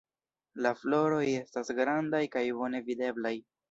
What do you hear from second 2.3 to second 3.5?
kaj bone videblaj.